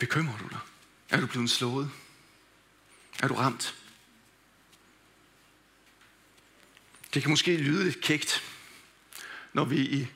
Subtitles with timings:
[0.00, 0.58] Bekymrer du dig?
[1.10, 1.90] Er du blevet slået?
[3.22, 3.74] Er du ramt?
[7.14, 8.42] Det kan måske lyde lidt kægt,
[9.52, 10.06] når vi i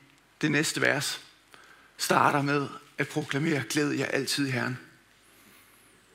[0.41, 1.21] det næste vers
[1.97, 4.77] starter med at proklamere, glæd jer altid Herren.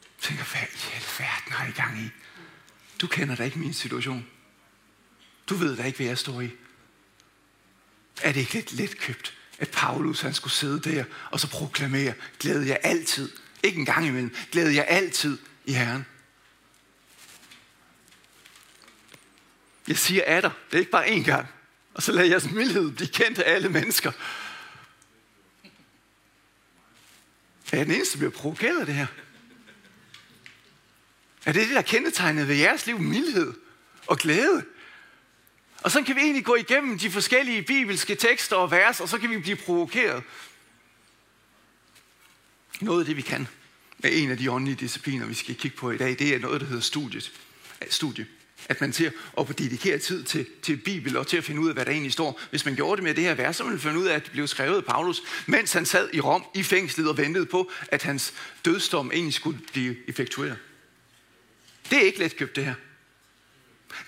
[0.02, 2.10] Jeg tænker, hvad i alverden har I gang i?
[3.00, 4.26] Du kender da ikke min situation.
[5.48, 6.50] Du ved da ikke, hvad jeg står i.
[8.22, 12.14] Er det ikke lidt let købt, at Paulus han skulle sidde der og så proklamere,
[12.38, 13.30] glæd jer altid.
[13.62, 14.36] Ikke en gang imellem.
[14.52, 16.06] Glæd jer altid i Herren.
[19.88, 20.50] Jeg siger af dig.
[20.70, 21.46] Det er ikke bare én gang.
[21.94, 24.12] Og så lader jeres mildhed blive kendt af alle mennesker.
[27.72, 29.06] Er jeg den eneste, der bliver provokeret af det her?
[31.44, 32.98] Er det det, der er kendetegnet ved jeres liv?
[32.98, 33.54] Mildhed
[34.06, 34.64] og glæde?
[35.82, 39.18] Og så kan vi egentlig gå igennem de forskellige bibelske tekster og vers, og så
[39.18, 40.22] kan vi blive provokeret.
[42.80, 43.48] Noget af det, vi kan
[43.98, 46.60] med en af de åndelige discipliner, vi skal kigge på i dag, det er noget,
[46.60, 47.32] der hedder studiet.
[47.90, 48.26] Studie.
[48.68, 51.74] At man til at dedikere tid til, til Bibel og til at finde ud af,
[51.74, 52.40] hvad der egentlig står.
[52.50, 54.24] Hvis man gjorde det med det her vers, så ville man finde ud af, at
[54.24, 57.70] det blev skrevet af Paulus, mens han sad i Rom i fængslet og ventede på,
[57.88, 60.56] at hans dødsdom egentlig skulle blive effektueret.
[61.90, 62.74] Det er ikke let købt, det her.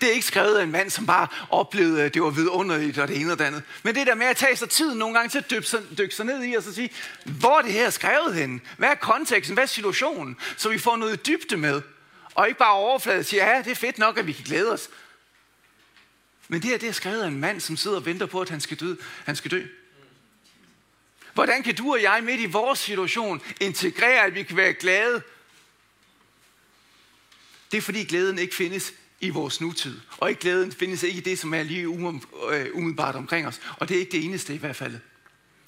[0.00, 3.08] Det er ikke skrevet af en mand, som bare oplevede, at det var vidunderligt og
[3.08, 3.62] det ene og det andet.
[3.82, 6.14] Men det der med at tage sig tid nogle gange til at dykke sig, dykke
[6.14, 6.90] sig ned i og så sige,
[7.24, 8.60] hvor er det her skrevet hen?
[8.76, 9.54] Hvad er konteksten?
[9.54, 10.36] Hvad er situationen?
[10.56, 11.82] Så vi får noget dybde med.
[12.34, 14.88] Og ikke bare overfladet sige, ja, det er fedt nok, at vi kan glæde os.
[16.48, 18.48] Men det her, det er skrevet af en mand, som sidder og venter på, at
[18.48, 18.94] han skal dø.
[19.24, 19.66] Han skal dø.
[21.34, 25.22] Hvordan kan du og jeg midt i vores situation integrere, at vi kan være glade?
[27.72, 30.00] Det er fordi glæden ikke findes i vores nutid.
[30.18, 33.60] Og ikke glæden findes ikke i det, som er lige øh, umiddelbart omkring os.
[33.76, 34.94] Og det er ikke det eneste i hvert fald.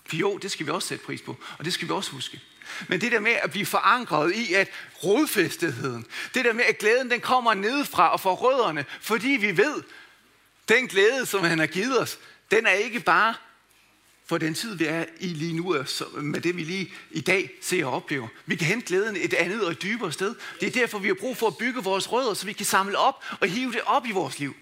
[0.06, 2.40] For jo, det skal vi også sætte pris på, og det skal vi også huske.
[2.88, 4.68] Men det der med at blive forankret i, at
[5.04, 9.82] rodfæstetheden, det der med, at glæden den kommer nedefra og fra rødderne, fordi vi ved,
[10.68, 12.18] den glæde, som han har givet os,
[12.50, 13.34] den er ikke bare
[14.26, 15.84] for den tid, vi er i lige nu,
[16.14, 18.28] med det vi lige i dag ser og oplever.
[18.46, 20.34] Vi kan hente glæden et andet og et dybere sted.
[20.60, 22.98] Det er derfor, vi har brug for at bygge vores rødder, så vi kan samle
[22.98, 24.54] op og hive det op i vores liv.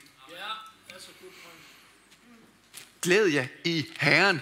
[3.02, 4.40] Glæd jer i Herren.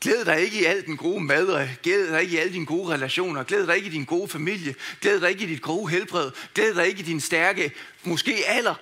[0.00, 2.66] Glæd dig ikke i al den gode mad, og glæd dig ikke i alle dine
[2.66, 5.90] gode relationer, glæd dig ikke i din gode familie, glæd dig ikke i dit gode
[5.90, 7.72] helbred, glæd dig ikke i din stærke,
[8.02, 8.74] måske alder,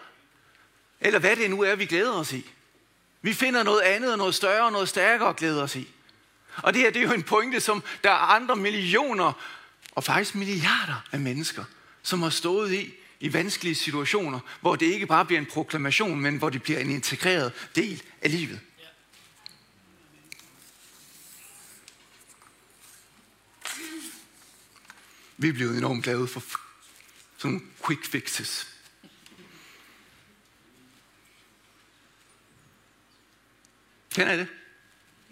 [1.01, 2.51] eller hvad det nu er, vi glæder os i.
[3.23, 5.89] Vi finder noget andet, noget større, noget stærkere at glæde os i.
[6.57, 9.33] Og det her, det er jo en pointe, som der er andre millioner,
[9.93, 11.65] og faktisk milliarder af mennesker,
[12.03, 16.37] som har stået i, i vanskelige situationer, hvor det ikke bare bliver en proklamation, men
[16.37, 18.61] hvor det bliver en integreret del af livet.
[25.37, 26.43] Vi er blevet enormt glade for
[27.39, 28.72] sådan nogle quick fixes.
[34.15, 34.49] Kender I det?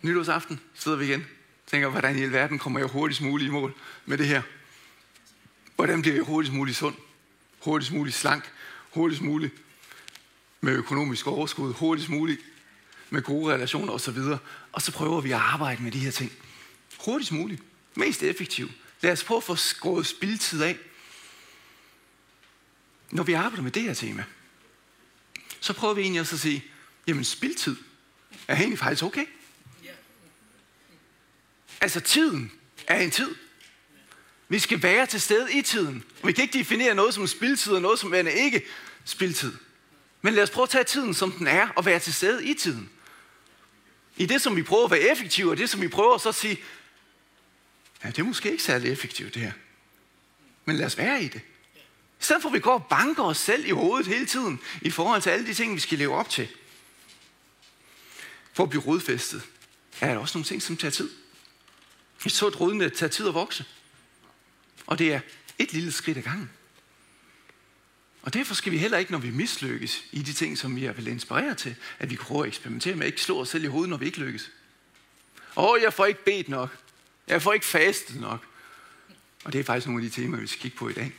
[0.03, 1.27] Nytårsaften sidder vi igen.
[1.67, 3.75] Tænker, hvordan i alverden kommer jeg hurtigst muligt i mål
[4.07, 4.43] med det her?
[5.77, 6.95] Hvordan bliver jeg hurtigst muligt sund?
[7.59, 8.51] Hurtigst muligt slank?
[8.91, 9.55] Hurtigst muligt
[10.61, 11.73] med økonomisk overskud?
[11.73, 12.41] Hurtigst muligt
[13.11, 14.19] med gode relationer osv.
[14.73, 16.33] Og så prøver vi at arbejde med de her ting.
[17.05, 17.63] Hurtigst muligt.
[17.95, 18.73] Mest effektivt.
[19.01, 20.79] Lad os prøve at få skåret spildtid af.
[23.11, 24.25] Når vi arbejder med det her tema,
[25.61, 26.65] så prøver vi egentlig også at sige,
[27.07, 27.77] jamen spildtid,
[28.51, 29.25] er egentlig faktisk okay.
[31.81, 32.53] Altså tiden
[32.87, 33.35] er en tid.
[34.49, 36.05] Vi skal være til stede i tiden.
[36.25, 38.63] Vi kan ikke definere noget som spildtid og noget som er ikke
[39.05, 39.53] spildtid.
[40.23, 42.55] Men lad os prøve at tage tiden, som den er, og være til stede i
[42.55, 42.91] tiden.
[44.17, 46.35] I det, som vi prøver at være effektive, og det, som vi prøver så at
[46.35, 46.61] sige,
[48.05, 49.53] ja, det er måske ikke særlig effektivt, det her.
[50.65, 51.41] Men lad os være i det.
[52.21, 54.91] I stedet for, at vi går og banker os selv i hovedet hele tiden, i
[54.91, 56.49] forhold til alle de ting, vi skal leve op til
[58.61, 59.43] for at blive rodfæstet,
[60.01, 61.11] er der også nogle ting, som tager tid.
[62.27, 63.65] Et sundt rodnet tager tid at vokse.
[64.87, 65.21] Og det er
[65.59, 66.51] et lille skridt ad gangen.
[68.23, 70.93] Og derfor skal vi heller ikke, når vi mislykkes i de ting, som vi er
[70.93, 73.91] vel inspireret til, at vi prøver at eksperimentere med, ikke slå os selv i hovedet,
[73.91, 74.51] når vi ikke lykkes.
[75.57, 76.77] Åh, jeg får ikke bedt nok.
[77.27, 78.47] Jeg får ikke fastet nok.
[79.45, 81.13] Og det er faktisk nogle af de temaer, vi skal kigge på i dag.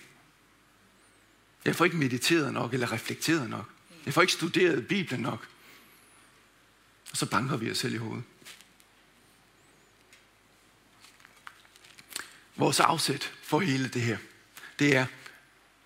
[1.65, 3.69] Jeg får ikke mediteret nok eller reflekteret nok.
[4.05, 5.47] Jeg får ikke studeret Bibelen nok.
[7.11, 8.23] Og så banker vi os selv i hovedet.
[12.55, 14.17] Vores afsæt for hele det her,
[14.79, 15.05] det er,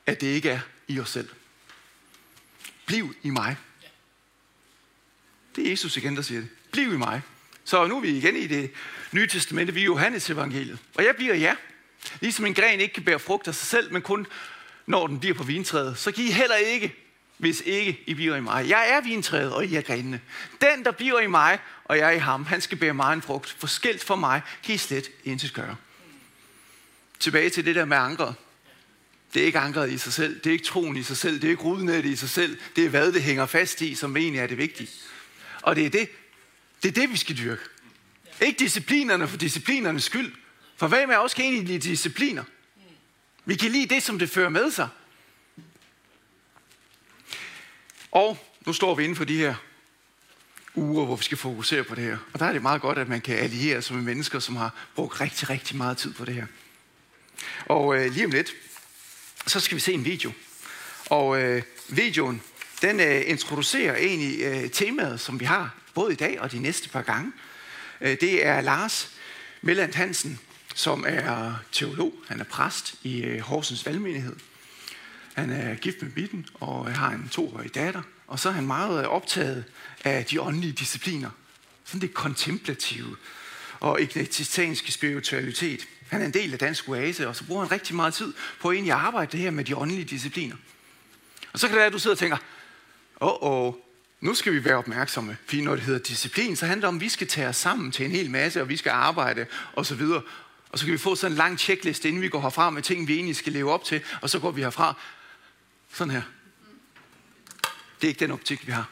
[0.06, 1.30] at det ikke er i os selv.
[2.86, 3.58] Bliv i mig.
[5.56, 6.50] Det er Jesus igen, der siger det.
[6.72, 7.22] Bliv i mig.
[7.66, 8.72] Så nu er vi igen i det
[9.12, 10.80] nye testamente, vi er Johannes evangeliet.
[10.96, 11.56] Og jeg bliver ja.
[12.20, 14.28] Ligesom en gren ikke kan bære frugt af sig selv, men kun
[14.86, 16.96] når den bliver på vintræet, så kan I heller ikke,
[17.38, 18.70] hvis ikke I bliver i mig.
[18.70, 20.22] Jeg er vintræet, og I er grenene.
[20.62, 23.22] Den, der bliver i mig, og jeg er i ham, han skal bære mig en
[23.22, 23.56] frugt.
[23.60, 25.76] For skilt for mig kan I slet intet gøre.
[27.20, 28.36] Tilbage til det der med ankeret.
[29.34, 30.40] Det er ikke ankeret i sig selv.
[30.40, 31.36] Det er ikke troen i sig selv.
[31.36, 32.58] Det er ikke rudnettet i sig selv.
[32.76, 34.90] Det er hvad det hænger fast i, som egentlig er det vigtige.
[35.62, 36.10] Og det er det,
[36.84, 37.62] det, er det vi skal dyrke.
[38.42, 40.36] Ikke disciplinerne for disciplinernes skyld.
[40.78, 42.44] For hvem er også egentlig lide discipliner?
[43.46, 44.90] Vi kan lide det, som det fører med sig.
[48.16, 49.56] Og nu står vi inden for de her
[50.76, 52.18] uger, hvor vi skal fokusere på det her.
[52.34, 54.74] Og der er det meget godt, at man kan alliere sig med mennesker, som har
[54.96, 56.46] brugt rigtig, rigtig meget tid på det her.
[57.66, 58.54] Og øh, lige om lidt,
[59.48, 60.32] så skal vi se en video.
[61.06, 62.42] Og øh, videoen,
[62.82, 66.90] den øh, introducerer egentlig øh, temaet, som vi har både i dag og de næste
[66.90, 67.32] par gange.
[68.02, 69.12] Øh, det er Lars
[69.62, 70.40] Melland Hansen,
[70.76, 72.14] som er teolog.
[72.28, 74.36] Han er præst i øh, Horsens Valgmenighed.
[75.36, 78.02] Han er gift med Bitten og har en toårig datter.
[78.28, 79.64] Og så er han meget øh, optaget
[80.04, 81.30] af de åndelige discipliner.
[81.86, 83.16] Sådan det kontemplative
[83.80, 85.88] og ignatistanske spiritualitet.
[86.10, 88.72] Han er en del af Dansk Oase, og så bruger han rigtig meget tid på
[88.72, 90.56] egentlig at arbejde det her med de åndelige discipliner.
[91.54, 92.38] Og så kan det være, at du sidder og tænker,
[93.22, 93.74] åh, oh, oh,
[94.22, 95.38] nu skal vi være opmærksomme.
[95.46, 97.92] Fordi når det hedder disciplin, så handler det om, at vi skal tage os sammen
[97.92, 100.02] til en hel masse, og vi skal arbejde osv.
[100.70, 103.08] Og så kan vi få sådan en lang checklist, inden vi går herfra med ting,
[103.08, 104.98] vi egentlig skal leve op til, og så går vi herfra
[105.96, 106.22] sådan her.
[107.96, 108.90] Det er ikke den optik, vi har.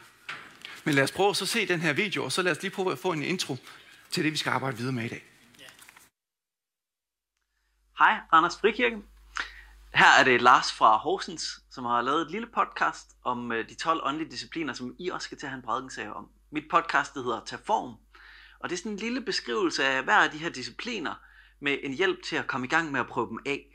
[0.84, 2.70] Men lad os prøve at så se den her video, og så lad os lige
[2.70, 3.56] prøve at få en intro
[4.10, 5.24] til det, vi skal arbejde videre med i dag.
[7.98, 8.96] Hej, Anders Frikirke.
[9.94, 13.74] Her er det Lars fra Horsens, som har lavet et lille podcast om øh, de
[13.74, 16.28] 12 åndelige discipliner, som I også skal til at have en om.
[16.52, 17.94] Mit podcast det hedder Tag Form,
[18.60, 21.14] og det er sådan en lille beskrivelse af hver af de her discipliner,
[21.60, 23.73] med en hjælp til at komme i gang med at prøve dem af.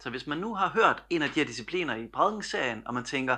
[0.00, 3.04] Så hvis man nu har hørt en af de her discipliner i prædikenserien, og man
[3.04, 3.36] tænker,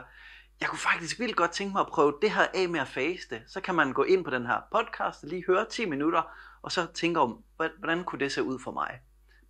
[0.60, 3.42] jeg kunne faktisk vildt godt tænke mig at prøve det her af med at faste,
[3.46, 6.22] så kan man gå ind på den her podcast og lige høre 10 minutter,
[6.62, 9.00] og så tænke om, hvordan kunne det se ud for mig.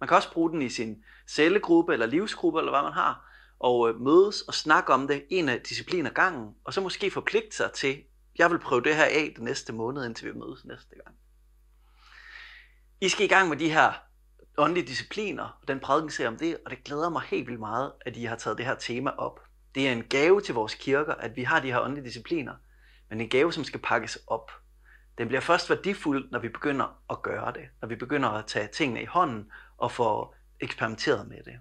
[0.01, 3.29] Man kan også bruge den i sin cellegruppe eller livsgruppe, eller hvad man har,
[3.59, 7.57] og øh, mødes og snakke om det en af discipliner gangen, og så måske forpligte
[7.57, 8.03] sig til,
[8.39, 11.17] jeg vil prøve det her af den næste måned, indtil vi mødes næste gang.
[13.01, 13.93] I skal i gang med de her
[14.59, 18.17] åndelige discipliner, og den prædiken om det, og det glæder mig helt vildt meget, at
[18.17, 19.41] I har taget det her tema op.
[19.75, 22.55] Det er en gave til vores kirker, at vi har de her åndelige discipliner,
[23.11, 24.51] men en gave, som skal pakkes op.
[25.19, 28.67] Den bliver først værdifuld, når vi begynder at gøre det, når vi begynder at tage
[28.67, 31.61] tingene i hånden og få eksperimenteret med det.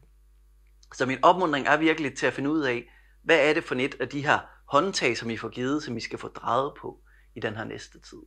[0.94, 2.92] Så min opmuntring er virkelig til at finde ud af,
[3.24, 6.00] hvad er det for net af de her håndtag, som I får givet, som I
[6.00, 7.00] skal få drejet på
[7.36, 8.22] i den her næste tid.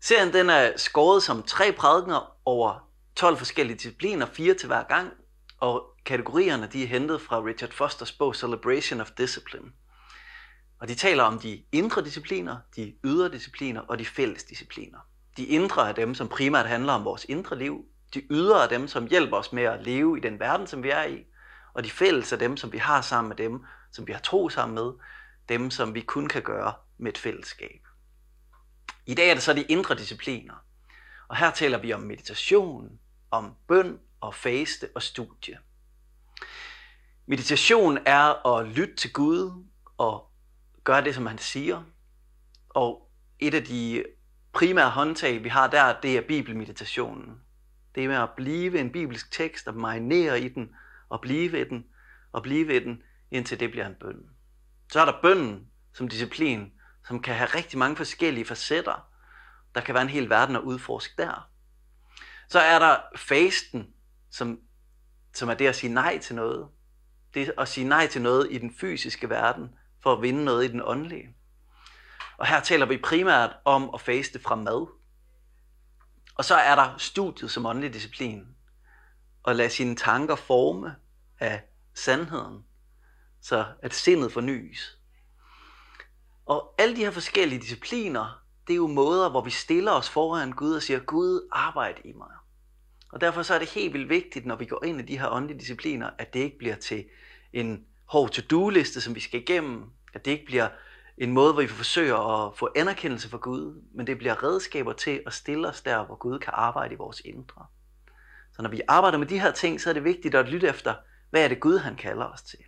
[0.00, 2.87] Serien den er skåret som tre prædikener over
[3.18, 5.12] 12 forskellige discipliner, fire til hver gang,
[5.60, 9.72] og kategorierne de er hentet fra Richard Fosters bog Celebration of Discipline.
[10.80, 14.98] Og de taler om de indre discipliner, de ydre discipliner og de fælles discipliner.
[15.36, 17.84] De indre er dem, som primært handler om vores indre liv.
[18.14, 20.90] De ydre er dem, som hjælper os med at leve i den verden, som vi
[20.90, 21.24] er i.
[21.74, 24.48] Og de fælles er dem, som vi har sammen med dem, som vi har tro
[24.48, 24.92] sammen med.
[25.48, 27.80] Dem, som vi kun kan gøre med et fællesskab.
[29.06, 30.54] I dag er det så de indre discipliner.
[31.28, 32.98] Og her taler vi om meditation,
[33.30, 35.58] om bøn og faste og studie.
[37.26, 39.64] Meditation er at lytte til Gud
[39.98, 40.30] og
[40.84, 41.82] gøre det, som han siger.
[42.68, 44.04] Og et af de
[44.52, 47.40] primære håndtag, vi har der, det er bibelmeditationen.
[47.94, 50.74] Det er med at blive en bibelsk tekst og marinere i den,
[51.08, 51.86] og blive i den,
[52.32, 54.30] og blive i den, indtil det bliver en bøn.
[54.92, 56.72] Så er der bønnen som disciplin,
[57.06, 59.08] som kan have rigtig mange forskellige facetter.
[59.74, 61.47] Der kan være en hel verden at udforske der.
[62.48, 63.86] Så er der fasten,
[64.30, 64.60] som,
[65.34, 66.68] som er det at sige nej til noget.
[67.34, 70.64] Det er at sige nej til noget i den fysiske verden, for at vinde noget
[70.64, 71.34] i den åndelige.
[72.38, 74.86] Og her taler vi primært om at faste fra mad.
[76.34, 78.46] Og så er der studiet som åndelig disciplin.
[79.42, 80.96] Og lade sine tanker forme
[81.38, 81.62] af
[81.94, 82.64] sandheden,
[83.42, 84.98] så at sindet fornyes.
[86.46, 90.52] Og alle de her forskellige discipliner, det er jo måder, hvor vi stiller os foran
[90.52, 92.30] Gud og siger, Gud, arbejde i mig.
[93.12, 95.28] Og derfor så er det helt vildt vigtigt, når vi går ind i de her
[95.30, 97.04] åndelige discipliner, at det ikke bliver til
[97.52, 99.84] en hård to-do-liste, som vi skal igennem.
[100.14, 100.68] At det ikke bliver
[101.18, 105.22] en måde, hvor vi forsøger at få anerkendelse for Gud, men det bliver redskaber til
[105.26, 107.66] at stille os der, hvor Gud kan arbejde i vores indre.
[108.52, 110.94] Så når vi arbejder med de her ting, så er det vigtigt at lytte efter,
[111.30, 112.58] hvad er det Gud, han kalder os til?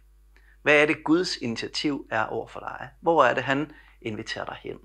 [0.62, 2.88] Hvad er det Guds initiativ er over for dig?
[3.00, 4.78] Hvor er det, han inviterer dig hen?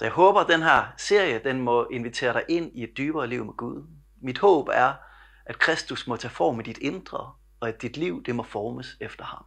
[0.00, 3.26] Så jeg håber, at den her serie, den må invitere dig ind i et dybere
[3.26, 3.86] liv med Gud.
[4.22, 4.94] Mit håb er,
[5.46, 8.96] at Kristus må tage form i dit indre, og at dit liv det må formes
[9.00, 9.44] efter ham.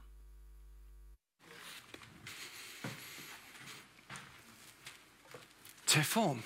[5.86, 6.44] Tag form.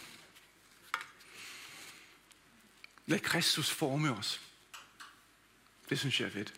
[3.05, 4.41] Lad Kristus forme os.
[5.89, 6.53] Det synes jeg er fedt.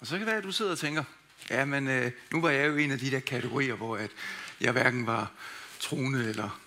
[0.00, 1.04] Og så kan det være, at du sidder og tænker,
[1.50, 4.10] ja, men øh, nu var jeg jo en af de der kategorier, hvor at
[4.60, 5.32] jeg hverken var
[5.80, 6.60] troende eller,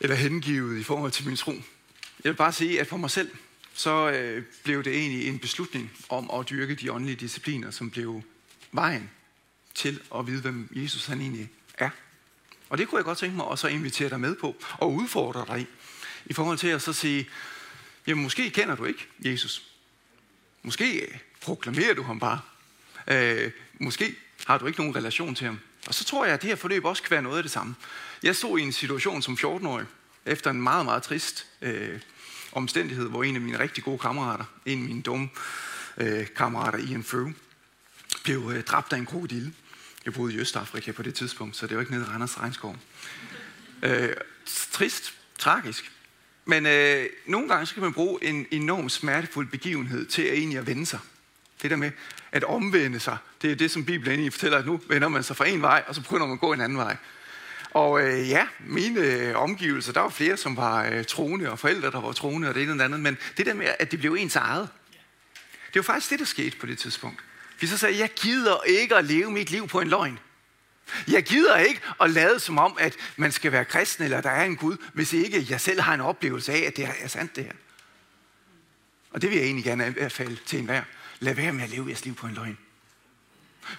[0.00, 1.52] eller hengivet i forhold til min tro.
[2.24, 3.30] Jeg vil bare sige, at for mig selv,
[3.74, 8.22] så øh, blev det egentlig en beslutning om at dyrke de åndelige discipliner, som blev
[8.72, 9.10] vejen
[9.74, 11.90] til at vide, hvem Jesus han egentlig er.
[12.68, 15.44] Og det kunne jeg godt tænke mig at så invitere dig med på og udfordre
[15.48, 15.66] dig i.
[16.26, 17.28] I forhold til at så sige,
[18.06, 19.62] jamen måske kender du ikke Jesus.
[20.62, 22.40] Måske proklamerer du ham bare.
[23.06, 24.14] Øh, måske
[24.46, 25.58] har du ikke nogen relation til ham.
[25.86, 27.74] Og så tror jeg, at det her forløb også kan være noget af det samme.
[28.22, 29.86] Jeg stod i en situation som 14-årig,
[30.26, 32.00] efter en meget, meget trist øh,
[32.52, 35.28] omstændighed, hvor en af mine rigtig gode kammerater, en af mine dumme
[35.96, 37.30] øh, kammerater, Ian Frew,
[38.24, 39.52] blev øh, dræbt af en krokodille.
[40.04, 42.76] Jeg boede i Østafrika på det tidspunkt, så det var ikke nede i Randers Regnskov.
[43.82, 44.08] Øh,
[44.72, 45.92] trist, tragisk.
[46.44, 50.58] Men øh, nogle gange så kan man bruge en enorm smertefuld begivenhed til at egentlig
[50.58, 50.98] at vende sig.
[51.62, 51.90] Det der med
[52.32, 55.36] at omvende sig, det er det, som Bibelen egentlig fortæller, at nu vender man sig
[55.36, 56.96] fra en vej, og så begynder man at gå en anden vej.
[57.70, 61.90] Og øh, ja, mine øh, omgivelser, der var flere, som var øh, troende, og forældre,
[61.90, 63.98] der var troende, og det ene og det andet, men det der med, at det
[63.98, 64.68] blev ens eget,
[65.66, 67.20] det var faktisk det, der skete på det tidspunkt.
[67.60, 70.18] Vi så sagde, jeg gider ikke at leve mit liv på en løgn.
[71.08, 74.44] Jeg gider ikke at lade som om, at man skal være kristen, eller der er
[74.44, 77.44] en Gud, hvis ikke jeg selv har en oplevelse af, at det er sandt det
[77.44, 77.52] her.
[79.10, 80.82] Og det vil jeg egentlig gerne anbefale til enhver.
[81.22, 82.58] Lad være med at leve jeres liv på en løgn.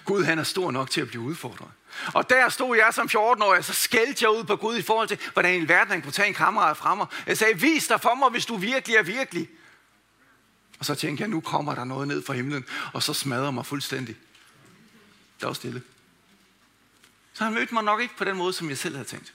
[0.04, 1.68] Gud han er stor nok til at blive udfordret.
[2.14, 5.08] Og der stod jeg som 14-årig, og så skældte jeg ud på Gud i forhold
[5.08, 7.06] til, hvordan i verden han kunne tage en kammerat fra mig.
[7.26, 9.48] Jeg sagde, vis dig for mig, hvis du virkelig er virkelig.
[10.78, 13.66] Og så tænkte jeg, nu kommer der noget ned fra himlen, og så smadrer mig
[13.66, 14.16] fuldstændig.
[15.40, 15.82] Der var stille.
[17.32, 19.32] Så han mødte mig nok ikke på den måde, som jeg selv havde tænkt.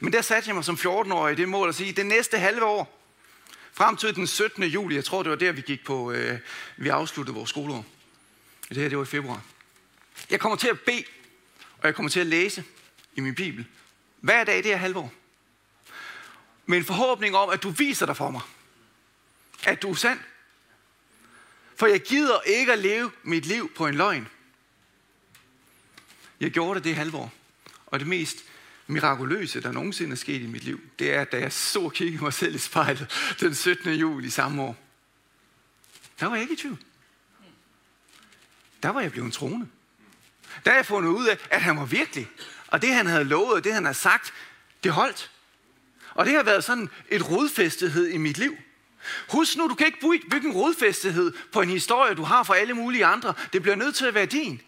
[0.00, 2.64] Men der satte jeg mig som 14-årig i det mål at sige, det næste halve
[2.64, 2.95] år,
[3.76, 4.64] frem til den 17.
[4.64, 6.38] juli, jeg tror det var der, vi gik på, øh,
[6.76, 7.86] vi afsluttede vores skoleår.
[8.68, 9.42] Det her, det var i februar.
[10.30, 11.04] Jeg kommer til at bede,
[11.78, 12.64] og jeg kommer til at læse
[13.14, 13.66] i min bibel.
[14.20, 15.12] Hver dag det er halvår.
[16.66, 18.40] Med en forhåbning om, at du viser dig for mig.
[19.64, 20.20] At du er sand.
[21.76, 24.28] For jeg gider ikke at leve mit liv på en løgn.
[26.40, 27.32] Jeg gjorde det det halvår.
[27.86, 28.44] Og det mest
[28.86, 32.22] mirakuløse, der nogensinde er sket i mit liv, det er, da jeg så og kiggede
[32.22, 33.92] mig selv i spejlet den 17.
[33.92, 34.76] juli samme år.
[36.20, 36.78] Der var jeg ikke i tvivl.
[38.82, 39.68] Der var jeg blevet troende.
[40.64, 42.28] Der har jeg fundet ud af, at han var virkelig.
[42.66, 44.32] Og det han havde lovet, og det han havde sagt,
[44.84, 45.30] det holdt.
[46.14, 48.56] Og det har været sådan et rodfæstethed i mit liv.
[49.32, 52.74] Husk nu, du kan ikke bygge en rodfæstethed på en historie, du har for alle
[52.74, 53.34] mulige andre.
[53.52, 54.62] Det bliver nødt til at være din.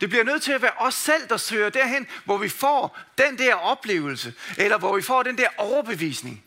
[0.00, 3.38] Det bliver nødt til at være os selv, der søger derhen, hvor vi får den
[3.38, 6.44] der oplevelse, eller hvor vi får den der overbevisning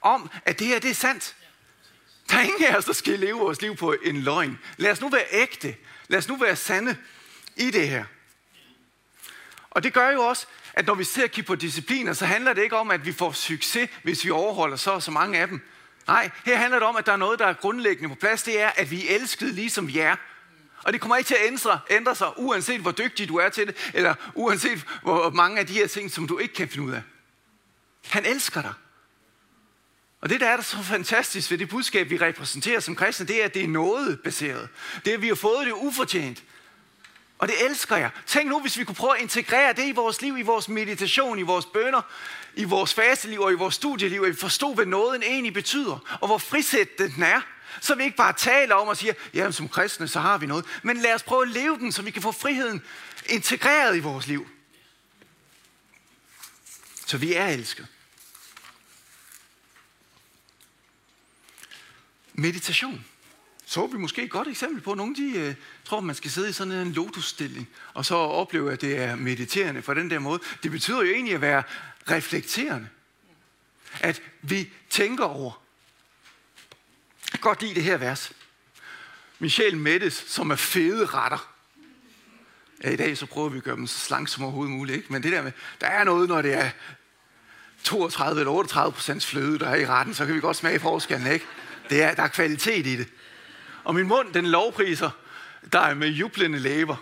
[0.00, 1.36] om, at det her det er sandt.
[2.30, 4.58] Der er ingen af os, der skal leve vores liv på en løgn.
[4.76, 5.76] Lad os nu være ægte.
[6.08, 6.96] Lad os nu være sande
[7.56, 8.04] i det her.
[9.70, 12.62] Og det gør jo også, at når vi ser kigge på discipliner, så handler det
[12.62, 15.60] ikke om, at vi får succes, hvis vi overholder så og så mange af dem.
[16.06, 18.42] Nej, her handler det om, at der er noget, der er grundlæggende på plads.
[18.42, 20.16] Det er, at vi er elskede ligesom vi er.
[20.82, 23.66] Og det kommer ikke til at ændre, ændre sig, uanset hvor dygtig du er til
[23.66, 26.92] det, eller uanset hvor mange af de her ting, som du ikke kan finde ud
[26.92, 27.02] af.
[28.08, 28.72] Han elsker dig.
[30.20, 33.40] Og det, der er der så fantastisk ved det budskab, vi repræsenterer som kristne, det
[33.40, 34.68] er, at det er noget baseret.
[35.04, 36.44] Det er, at vi har fået det ufortjent.
[37.38, 38.10] Og det elsker jeg.
[38.26, 41.38] Tænk nu, hvis vi kunne prøve at integrere det i vores liv, i vores meditation,
[41.38, 42.02] i vores bønder,
[42.54, 46.28] i vores fasteliv og i vores studieliv, at vi forstod, hvad nåden egentlig betyder, og
[46.28, 47.40] hvor frisættende den er.
[47.80, 50.64] Så vi ikke bare taler om og siger, ja, som kristne, så har vi noget.
[50.82, 52.82] Men lad os prøve at leve den, så vi kan få friheden
[53.26, 54.48] integreret i vores liv.
[57.06, 57.86] Så vi er elsket.
[62.34, 63.04] Meditation.
[63.66, 66.48] Så vi måske et godt eksempel på, at nogle de øh, tror, man skal sidde
[66.48, 70.40] i sådan en lotusstilling, og så opleve, at det er mediterende på den der måde.
[70.62, 71.62] Det betyder jo egentlig at være
[72.10, 72.88] reflekterende.
[74.00, 75.61] At vi tænker over,
[77.38, 78.32] kan godt lide det her vers.
[79.38, 81.48] Min sjæl mættes, som er fede retter.
[82.84, 84.96] Ja, i dag så prøver vi at gøre dem så slank som overhovedet muligt.
[84.96, 85.12] Ikke?
[85.12, 86.70] Men det der med, der er noget, når det er
[87.82, 91.32] 32 eller 38 procents fløde, der er i retten, så kan vi godt smage forskellen.
[91.32, 91.46] Ikke?
[91.90, 93.08] Det er, der er kvalitet i det.
[93.84, 95.10] Og min mund, den lovpriser
[95.72, 96.96] dig med jublende læber.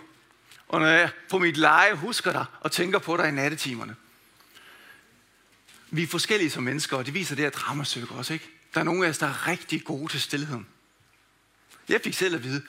[0.67, 3.95] Og når jeg på mit leje husker dig og tænker på dig i nattetimerne.
[5.89, 8.60] Vi er forskellige som mennesker, og det viser det her dramastykke også, ikke?
[8.73, 10.67] Der er nogle af os, der er rigtig gode til stillheden.
[11.89, 12.63] Jeg fik selv at vide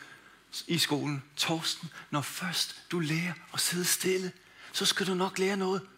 [0.67, 4.33] i skolen, Torsten, når først du lærer at sidde stille,
[4.73, 5.89] så skal du nok lære noget.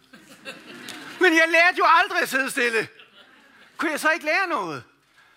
[1.19, 2.87] Men jeg lærte jo aldrig at sidde stille.
[3.77, 4.83] Kunne jeg så ikke lære noget?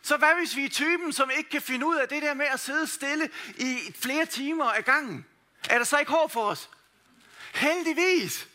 [0.03, 2.47] Så hvad hvis vi er typen, som ikke kan finde ud af det der med
[2.47, 5.27] at sidde stille i flere timer ad gangen?
[5.71, 6.71] Er der så ikke håb for os?
[7.55, 8.49] Heldigvis.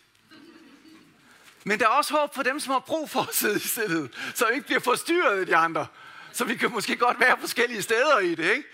[1.63, 4.09] Men der er også håb for dem, som har brug for at sidde i stillhed,
[4.35, 5.87] så vi ikke bliver forstyrret af de andre.
[6.33, 8.69] Så vi kan måske godt være forskellige steder i det, ikke?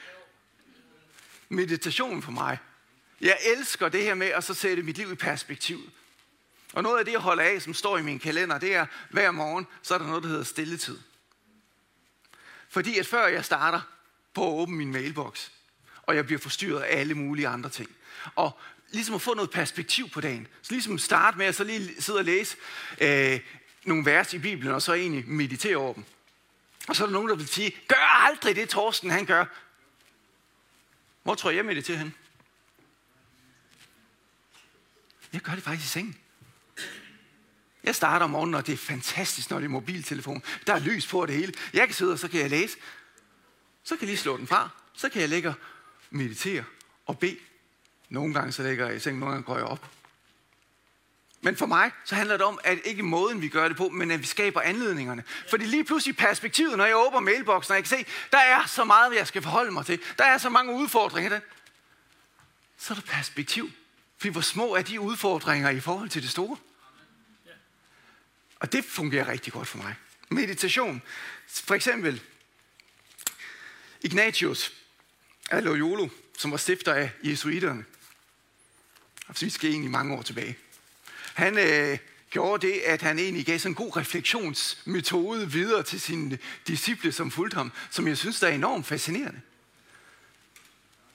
[1.49, 2.57] Meditation for mig.
[3.21, 5.79] Jeg elsker det her med at så sætte mit liv i perspektiv.
[6.73, 9.31] Og noget af det, jeg holder af, som står i min kalender, det er, hver
[9.31, 10.99] morgen, så er der noget, der hedder stilletid.
[12.69, 13.81] Fordi at før jeg starter
[14.33, 15.49] på at åbne min mailbox,
[16.03, 17.89] og jeg bliver forstyrret af alle mulige andre ting,
[18.35, 18.59] og
[18.91, 20.47] ligesom at få noget perspektiv på dagen.
[20.61, 22.57] Så ligesom starte med at så lige sidde og læse
[23.01, 23.39] øh,
[23.83, 26.03] nogle vers i Bibelen, og så egentlig meditere over dem.
[26.87, 29.45] Og så er der nogen, der vil sige, gør aldrig det, Torsten han gør.
[31.23, 32.11] Hvor tror jeg, med det til hende?
[35.33, 36.17] Jeg gør det faktisk i sengen.
[37.83, 40.43] Jeg starter om morgenen, og det er fantastisk, når det er mobiltelefon.
[40.67, 41.53] Der er lys på det hele.
[41.73, 42.77] Jeg kan sidde, og så kan jeg læse.
[43.83, 44.69] Så kan jeg lige slå den fra.
[44.93, 45.55] Så kan jeg lægge og
[46.09, 46.63] meditere
[47.05, 47.37] og bede.
[48.09, 49.98] Nogle gange så lægger jeg i sengen, nogle gange går jeg op.
[51.41, 54.11] Men for mig, så handler det om, at ikke måden, vi gør det på, men
[54.11, 55.23] at vi skaber anledningerne.
[55.49, 58.83] Fordi lige pludselig perspektivet, når jeg åbner mailboksen, og jeg kan se, der er så
[58.83, 59.99] meget, jeg skal forholde mig til.
[60.17, 61.29] Der er så mange udfordringer.
[61.29, 61.39] Der.
[62.77, 63.71] Så er der perspektiv.
[64.17, 66.57] Fordi hvor små er de udfordringer i forhold til det store?
[68.59, 69.95] Og det fungerer rigtig godt for mig.
[70.29, 71.01] Meditation.
[71.47, 72.21] For eksempel
[74.01, 74.73] Ignatius
[75.51, 77.85] af Loyola, som var stifter af jesuiterne.
[79.27, 80.57] Altså, vi skal egentlig mange år tilbage.
[81.33, 81.97] Han øh,
[82.29, 87.31] gjorde det, at han egentlig gav sådan en god refleksionsmetode videre til sine disciple, som
[87.31, 89.41] fulgte ham, som jeg synes, der er enormt fascinerende.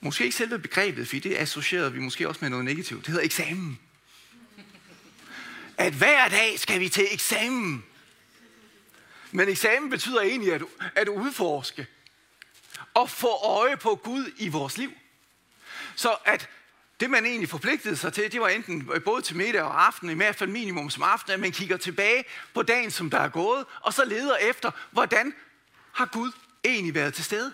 [0.01, 2.99] Måske ikke selve begrebet, for det associerede vi måske også med noget negativt.
[2.99, 3.79] Det hedder eksamen
[5.77, 7.85] at hver dag skal vi til eksamen.
[9.31, 10.61] Men eksamen betyder egentlig at,
[10.95, 11.87] at udforske
[12.93, 14.91] og få øje på Gud i vores liv.
[15.95, 16.49] Så at
[16.99, 20.09] det man egentlig forpligtede sig til, det var enten øh, både til middag og aften,
[20.09, 23.29] i hvert fald minimum som aften, at man kigger tilbage på dagen, som der er
[23.29, 25.33] gået, og så leder efter, hvordan
[25.91, 26.31] har Gud
[26.63, 27.53] egentlig været til stede?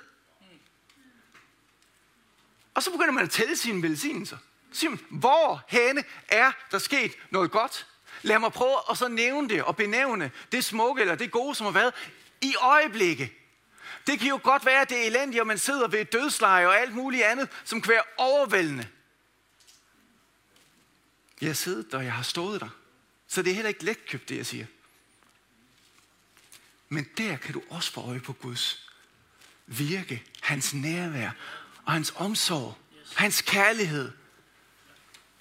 [2.73, 4.37] Og så begynder man at tælle sine velsignelser.
[4.71, 7.87] Simpelthen, hvor henne er der sket noget godt?
[8.21, 11.65] Lad mig prøve at så nævne det og benævne det smukke eller det gode, som
[11.65, 11.93] har været
[12.41, 13.33] i øjeblikke.
[14.07, 16.67] Det kan jo godt være, at det er elendigt, at man sidder ved et dødsleje
[16.67, 18.87] og alt muligt andet, som kan være overvældende.
[21.41, 22.69] Jeg har siddet der, og jeg har stået der.
[23.27, 24.65] Så det er heller ikke letkøbt, det jeg siger.
[26.89, 28.91] Men der kan du også få øje på Guds
[29.65, 31.31] virke, hans nærvær
[31.85, 32.77] og hans omsorg,
[33.15, 34.11] hans kærlighed,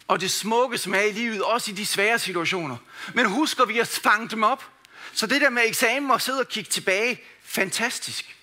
[0.09, 2.77] og det smukke, som er i livet, også i de svære situationer.
[3.15, 4.65] Men husker vi at fange dem op?
[5.13, 8.37] Så det der med eksamen og sidde og kigge tilbage, fantastisk.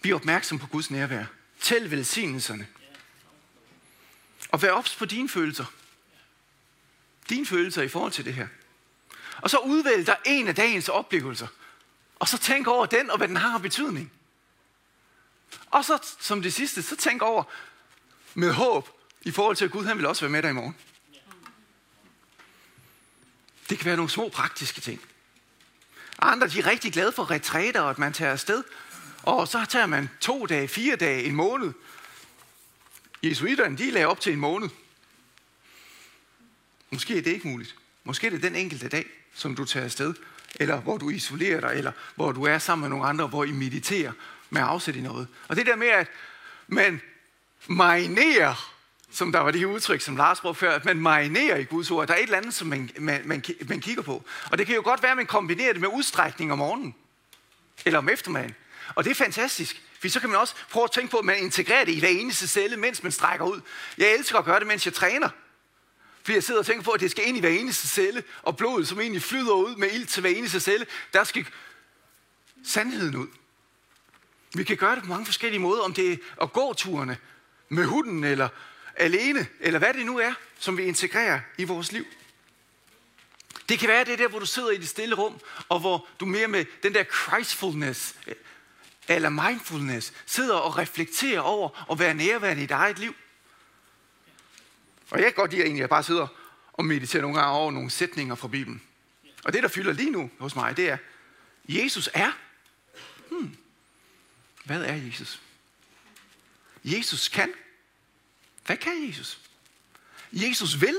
[0.00, 1.24] Bliv opmærksom på Guds nærvær.
[1.60, 2.66] Tæl velsignelserne.
[4.48, 5.64] Og vær ops på dine følelser.
[7.28, 8.46] Dine følelser i forhold til det her.
[9.42, 11.46] Og så udvælg dig en af dagens oplevelser.
[12.18, 14.12] Og så tænk over den, og hvad den har af betydning.
[15.66, 17.44] Og så som det sidste, så tænk over,
[18.34, 18.88] med håb
[19.22, 20.76] i forhold til, at Gud han vil også være med dig i morgen.
[23.70, 25.00] Det kan være nogle små praktiske ting.
[26.18, 28.64] Andre de er rigtig glade for retræter, og at man tager afsted.
[29.22, 31.72] Og så tager man to dage, fire dage, en måned.
[33.22, 34.68] Jesuiterne, de lagde op til en måned.
[36.90, 37.74] Måske er det ikke muligt.
[38.04, 40.14] Måske er det den enkelte dag, som du tager afsted.
[40.54, 43.52] Eller hvor du isolerer dig, eller hvor du er sammen med nogle andre, hvor I
[43.52, 44.12] mediterer
[44.50, 45.28] med afsæt i noget.
[45.48, 46.08] Og det der med, at
[46.66, 47.00] man
[47.66, 48.54] marinere,
[49.10, 51.90] som der var det her udtryk, som Lars brugte før, at man marinerer i Guds
[51.90, 52.08] ord.
[52.08, 54.24] Der er et eller andet, som man, man, man, man kigger på.
[54.50, 56.94] Og det kan jo godt være, at man kombinerer det med udstrækning om morgenen.
[57.84, 58.54] Eller om eftermiddagen.
[58.94, 59.82] Og det er fantastisk.
[60.00, 62.08] For så kan man også prøve at tænke på, at man integrerer det i hver
[62.08, 63.60] eneste celle, mens man strækker ud.
[63.98, 65.28] Jeg elsker at gøre det, mens jeg træner.
[66.22, 68.56] For jeg sidder og tænker på, at det skal ind i hver eneste celle, og
[68.56, 71.46] blodet, som egentlig flyder ud med ild til hver eneste celle, der skal
[72.64, 73.26] sandheden ud.
[74.54, 77.16] Vi kan gøre det på mange forskellige måder, om det er at gå turene,
[77.68, 78.48] med hunden, eller
[78.96, 82.04] alene, eller hvad det nu er, som vi integrerer i vores liv.
[83.68, 86.26] Det kan være det der, hvor du sidder i det stille rum, og hvor du
[86.26, 88.14] mere med den der Christfulness,
[89.08, 93.14] eller mindfulness, sidder og reflekterer over at være nærværende i dit eget liv.
[95.10, 96.26] Og jeg kan godt lide egentlig, at jeg bare sidder
[96.72, 98.82] og mediterer nogle gange over nogle sætninger fra Bibelen.
[99.44, 100.96] Og det, der fylder lige nu hos mig, det er,
[101.68, 102.32] Jesus er.
[103.30, 103.56] Hmm.
[104.64, 105.40] Hvad er Jesus?
[106.84, 107.52] Jesus kan.
[108.66, 109.40] Hvad kan Jesus?
[110.32, 110.98] Jesus vil.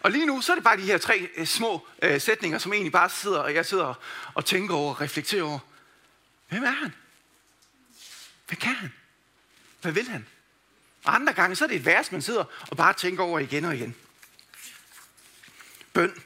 [0.00, 2.72] Og lige nu, så er det bare de her tre øh, små øh, sætninger, som
[2.72, 3.94] egentlig bare sidder, og jeg sidder
[4.34, 5.58] og tænker over og reflekterer over.
[6.48, 6.92] Hvem er han?
[8.46, 8.92] Hvad kan han?
[9.80, 10.26] Hvad vil han?
[11.04, 13.64] Og andre gange, så er det et vers, man sidder og bare tænker over igen
[13.64, 13.94] og igen.
[15.92, 16.22] Bøn.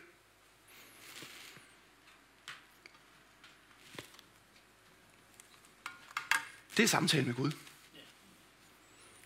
[6.77, 7.51] Det er samtale med Gud.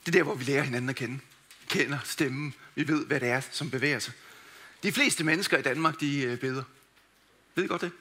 [0.01, 1.21] Det er der, hvor vi lærer hinanden at kende.
[1.69, 2.55] Kender stemmen.
[2.75, 4.13] Vi ved, hvad det er, som bevæger sig.
[4.83, 6.63] De fleste mennesker i Danmark, de øh, beder.
[7.55, 7.93] Ved I godt det?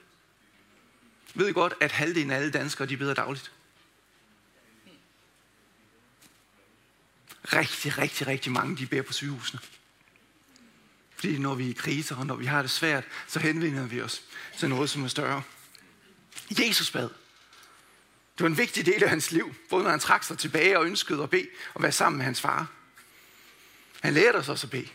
[1.36, 3.52] Ved I godt, at halvdelen af alle danskere, de beder dagligt?
[7.54, 9.60] Rigtig, rigtig, rigtig mange, de beder på sygehusene.
[11.16, 14.02] Fordi når vi er i kriser, og når vi har det svært, så henvender vi
[14.02, 14.22] os
[14.58, 15.44] til noget, som er større.
[16.60, 17.10] Jesus bad.
[18.38, 20.86] Det var en vigtig del af hans liv, både når han trak sig tilbage og
[20.86, 22.68] ønskede at bede og være sammen med hans far.
[24.02, 24.90] Han lærte os også at bede.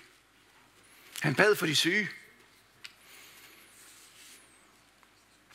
[1.21, 2.09] Han bad for de syge.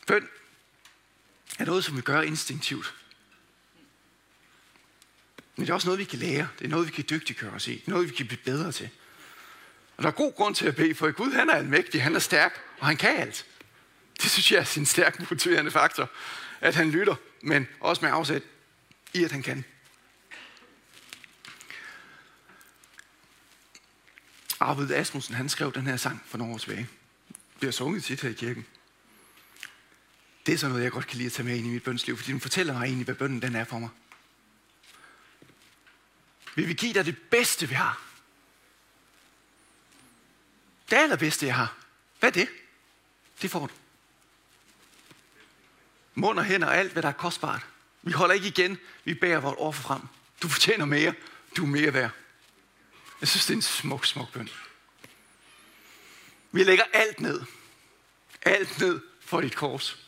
[0.06, 0.28] Bøn
[1.58, 2.94] er noget, som vi gør instinktivt.
[5.56, 6.48] Men det er også noget, vi kan lære.
[6.58, 7.74] Det er noget, vi kan dygtiggøre os i.
[7.74, 8.90] Det er noget, vi kan blive bedre til.
[9.96, 12.18] Og der er god grund til at bede, for Gud han er almægtig, han er
[12.18, 13.46] stærk, og han kan alt.
[14.22, 16.10] Det synes jeg er sin stærk motiverende faktor,
[16.60, 18.42] at han lytter, men også med afsæt
[19.14, 19.64] i, at han kan.
[24.60, 26.88] Arvid Asmussen, han skrev den her sang for nogle år tilbage.
[27.28, 28.66] Det bliver sunget tit her i kirken.
[30.46, 32.16] Det er sådan noget, jeg godt kan lide at tage med ind i mit bønsliv,
[32.16, 33.88] fordi den fortæller mig egentlig, hvad bønden den er for mig.
[36.54, 38.02] Vi give dig det bedste, vi har.
[40.90, 41.76] Det allerbedste, jeg har.
[42.20, 42.48] Hvad er det?
[43.42, 43.72] Det får du.
[46.14, 47.66] Mund og hænder og alt, hvad der er kostbart.
[48.02, 48.78] Vi holder ikke igen.
[49.04, 50.00] Vi bærer vores offer frem.
[50.42, 51.14] Du fortjener mere.
[51.56, 52.10] Du er mere værd.
[53.20, 54.48] Jeg synes, det er en smuk, smuk bøn.
[56.52, 57.42] Vi lægger alt ned.
[58.42, 60.05] Alt ned for dit kors.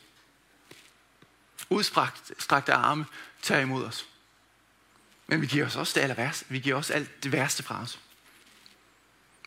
[1.70, 3.07] Udstrakte arme
[3.42, 4.07] tager imod os.
[5.26, 6.44] Men vi giver os også det aller værste.
[6.48, 7.98] Vi giver også alt det værste fra os.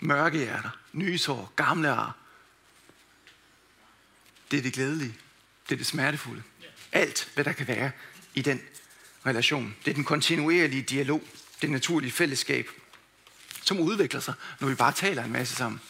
[0.02, 2.16] Mørke hjerter, nye sår, gamle ar.
[4.52, 5.18] Det er det glædelige.
[5.70, 6.44] Det er det smertefulde.
[6.92, 7.92] Alt, hvad der kan være
[8.34, 8.62] i den
[9.26, 9.76] relation.
[9.86, 11.24] Det er den kontinuerlige dialog.
[11.62, 12.70] Det naturlige fællesskab,
[13.64, 15.82] som udvikler sig, når vi bare taler en masse sammen.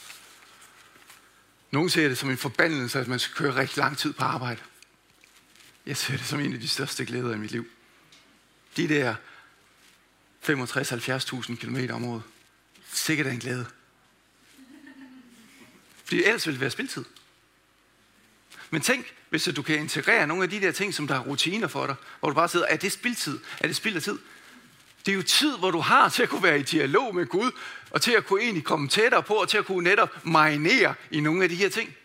[1.71, 4.61] Nogle ser det som en forbandelse, at man skal køre rigtig lang tid på arbejde.
[5.85, 7.67] Jeg ser det som en af de største glæder i mit liv.
[8.77, 9.15] De der
[10.43, 12.23] 65-70.000 km om året.
[12.93, 13.65] Sikkert er en glæde.
[16.03, 17.05] Fordi ellers ville det være spildtid.
[18.69, 21.67] Men tænk, hvis du kan integrere nogle af de der ting, som der er rutiner
[21.67, 23.39] for dig, hvor du bare sidder, er det spildtid?
[23.59, 24.19] Er det spild af tid?
[25.05, 27.51] Det er jo tid, hvor du har til at kunne være i dialog med Gud,
[27.89, 31.19] og til at kunne egentlig komme tættere på, og til at kunne netop marinere i
[31.19, 31.95] nogle af de her ting.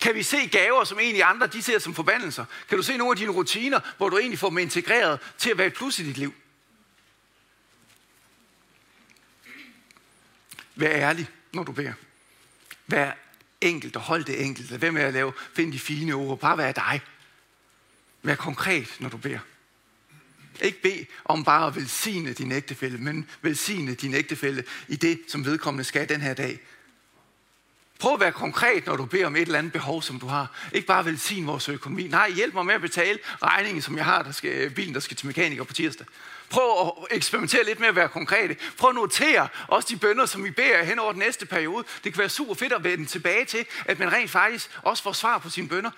[0.00, 2.44] Kan vi se gaver, som egentlig andre de ser som forbandelser?
[2.68, 5.58] Kan du se nogle af dine rutiner, hvor du egentlig får dem integreret til at
[5.58, 6.34] være et plus i dit liv?
[10.74, 11.92] Vær ærlig, når du beder.
[12.86, 13.12] Vær
[13.60, 14.70] enkelt og hold det enkelt.
[14.70, 16.38] Lad være med at lave, find de fine ord.
[16.38, 17.00] Bare vær dig.
[18.22, 19.38] Vær konkret, når du beder.
[20.60, 25.44] Ikke bed om bare at velsigne din ægtefælde, men velsigne din ægtefælde i det, som
[25.44, 26.60] vedkommende skal den her dag.
[27.98, 30.50] Prøv at være konkret, når du beder om et eller andet behov, som du har.
[30.72, 32.08] Ikke bare velsign vores økonomi.
[32.08, 35.16] Nej, hjælp mig med at betale regningen, som jeg har, der skal, bilen, der skal
[35.16, 36.06] til mekaniker på tirsdag.
[36.50, 38.56] Prøv at eksperimentere lidt med at være konkrete.
[38.78, 41.84] Prøv at notere også de bønder, som vi beder hen over den næste periode.
[42.04, 45.12] Det kan være super fedt at vende tilbage til, at man rent faktisk også får
[45.12, 45.90] svar på sine bønder.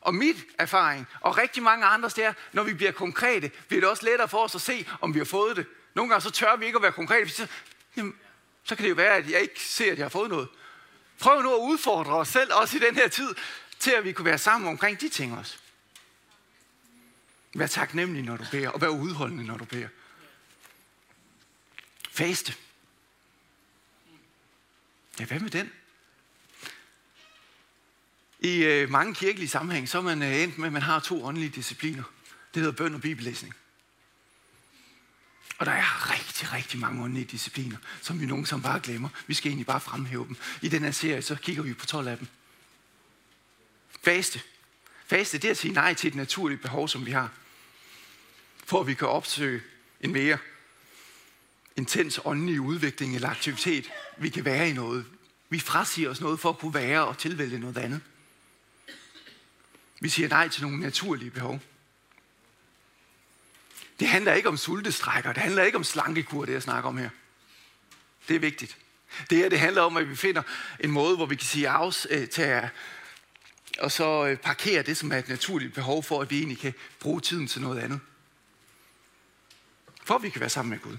[0.00, 3.90] Og mit erfaring, og rigtig mange andres, det er, når vi bliver konkrete, bliver det
[3.90, 5.66] også lettere for os at se, om vi har fået det.
[5.94, 7.30] Nogle gange så tør vi ikke at være konkrete.
[7.30, 7.46] Så,
[7.96, 8.14] jamen,
[8.64, 10.48] så kan det jo være, at jeg ikke ser, at jeg har fået noget.
[11.18, 13.34] Prøv nu at udfordre os selv, også i den her tid,
[13.78, 15.58] til at vi kunne være sammen omkring de ting også.
[17.54, 19.88] Vær taknemmelig, når du beder, og vær udholdende, når du beder.
[22.10, 22.54] Faste.
[25.20, 25.72] Ja, hvad med den?
[28.40, 31.24] I øh, mange kirkelige sammenhæng, så er man øh, endt med, at man har to
[31.24, 32.02] åndelige discipliner.
[32.54, 33.54] Det hedder bøn og bibellæsning.
[35.58, 39.08] Og der er rigtig, rigtig mange åndelige discipliner, som vi nogen som bare glemmer.
[39.26, 40.36] Vi skal egentlig bare fremhæve dem.
[40.62, 42.26] I den her serie, så kigger vi på 12 af dem.
[44.04, 44.40] Faste.
[45.06, 47.30] Faste, det er at sige nej til et naturligt behov, som vi har.
[48.64, 49.62] For at vi kan opsøge
[50.00, 50.38] en mere
[51.76, 53.90] intens åndelig udvikling eller aktivitet.
[54.18, 55.04] Vi kan være i noget.
[55.48, 58.00] Vi frasiger os noget for at kunne være og tilvælge noget andet.
[60.00, 61.60] Vi siger nej til nogle naturlige behov.
[64.00, 67.10] Det handler ikke om sultestrækker, det handler ikke om slankekur, det jeg snakker om her.
[68.28, 68.76] Det er vigtigt.
[69.30, 70.42] Det her, det handler om, at vi finder
[70.80, 72.68] en måde, hvor vi kan sige afs øh, til at,
[73.78, 76.74] og så øh, parkere det, som er et naturligt behov for, at vi egentlig kan
[77.00, 78.00] bruge tiden til noget andet.
[80.04, 80.96] For at vi kan være sammen med Gud.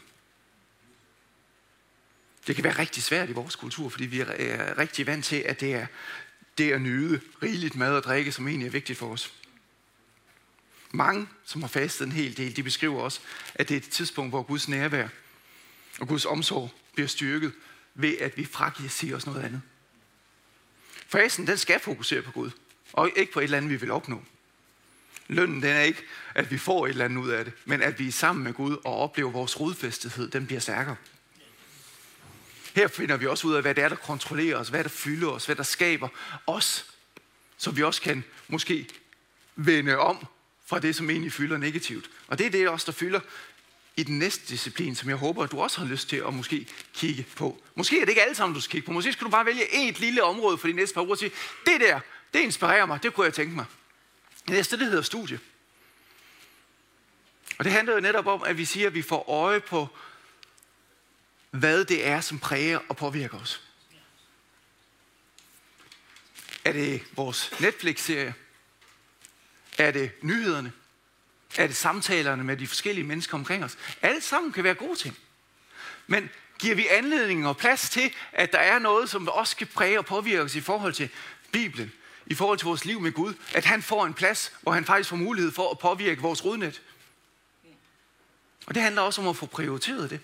[2.47, 5.59] Det kan være rigtig svært i vores kultur, fordi vi er rigtig vant til, at
[5.59, 5.85] det er
[6.57, 9.33] det at nyde rigeligt mad og drikke, som egentlig er vigtigt for os.
[10.91, 13.19] Mange, som har fastet en hel del, de beskriver også,
[13.55, 15.07] at det er et tidspunkt, hvor Guds nærvær
[15.99, 17.53] og Guds omsorg bliver styrket
[17.93, 19.61] ved, at vi fragiver sig os noget andet.
[21.07, 22.51] Fasen, den skal fokusere på Gud,
[22.93, 24.23] og ikke på et eller andet, vi vil opnå.
[25.27, 26.03] Lønnen, den er ikke,
[26.35, 28.53] at vi får et eller andet ud af det, men at vi er sammen med
[28.53, 30.95] Gud og oplever vores rodfæstethed, den bliver stærkere.
[32.75, 35.27] Her finder vi også ud af, hvad det er, der kontrollerer os, hvad der fylder
[35.27, 36.07] os, hvad der skaber
[36.47, 36.85] os,
[37.57, 38.89] så vi også kan måske
[39.55, 40.27] vende om
[40.69, 42.09] fra det, som egentlig fylder negativt.
[42.27, 43.19] Og det er det også, der fylder
[43.95, 46.67] i den næste disciplin, som jeg håber, at du også har lyst til at måske
[46.93, 47.61] kigge på.
[47.75, 48.91] Måske er det ikke alle sammen, du skal kigge på.
[48.91, 51.31] Måske skal du bare vælge et lille område for de næste par uger og sige,
[51.65, 51.99] det der,
[52.33, 53.65] det inspirerer mig, det kunne jeg tænke mig.
[54.47, 55.39] Det næste, det hedder studie.
[57.57, 59.87] Og det handler jo netop om, at vi siger, at vi får øje på,
[61.51, 63.61] hvad det er, som præger og påvirker os.
[66.65, 68.33] Er det vores Netflix-serie?
[69.79, 70.71] Er det nyhederne?
[71.57, 73.77] Er det samtalerne med de forskellige mennesker omkring os?
[74.01, 75.17] Alle sammen kan være gode ting.
[76.07, 79.99] Men giver vi anledning og plads til, at der er noget, som også skal præge
[79.99, 81.09] og påvirke os i forhold til
[81.51, 81.91] Bibelen,
[82.25, 85.09] i forhold til vores liv med Gud, at han får en plads, hvor han faktisk
[85.09, 86.81] får mulighed for at påvirke vores rodnet.
[88.65, 90.19] Og det handler også om at få prioriteret det.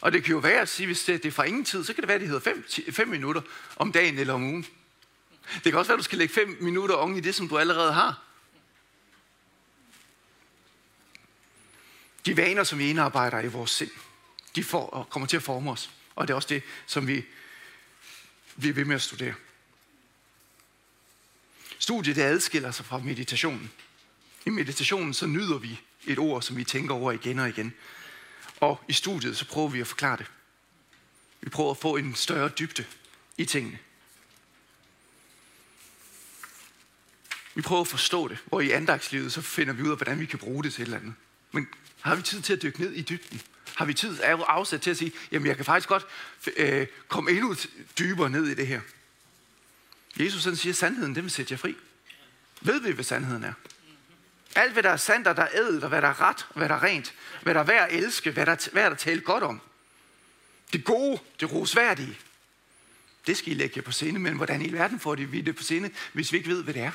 [0.00, 2.02] Og det kan jo være at sige, hvis det er fra ingen tid, så kan
[2.02, 3.42] det være, at det hedder 5 minutter
[3.76, 4.66] om dagen eller om ugen.
[5.54, 7.58] Det kan også være, at du skal lægge 5 minutter oven i det, som du
[7.58, 8.23] allerede har.
[12.26, 13.90] De vaner, som vi indarbejder i vores sind,
[14.56, 15.90] de får, kommer til at forme os.
[16.14, 17.24] Og det er også det, som vi,
[18.56, 19.34] vi er ved med at studere.
[21.78, 23.70] Studiet det adskiller sig fra meditationen.
[24.46, 27.74] I meditationen så nyder vi et ord, som vi tænker over igen og igen.
[28.60, 30.26] Og i studiet så prøver vi at forklare det.
[31.40, 32.84] Vi prøver at få en større dybde
[33.38, 33.78] i tingene.
[37.54, 40.26] Vi prøver at forstå det, hvor i andagslivet så finder vi ud af, hvordan vi
[40.26, 41.14] kan bruge det til et eller andet.
[41.54, 41.68] Men
[42.00, 43.40] har vi tid til at dykke ned i dybden?
[43.74, 46.06] Har vi tid afsat til at sige, jamen jeg kan faktisk godt
[46.56, 47.54] øh, komme endnu
[47.98, 48.80] dybere ned i det her?
[50.20, 51.76] Jesus han siger, sandheden, den vil sætte jer fri.
[52.60, 53.52] Ved vi, hvad sandheden er?
[54.54, 56.56] Alt, hvad der er sandt, og der er ædelt, og hvad der er ret, og
[56.56, 58.90] hvad der er rent, hvad der er værd at elske, hvad der, er, hvad der
[58.90, 59.60] er talt godt om.
[60.72, 62.18] Det gode, det rosværdige,
[63.26, 65.62] det skal I lægge jer på scene, men hvordan i verden får vi det på
[65.62, 66.92] scene, hvis vi ikke ved, hvad det er?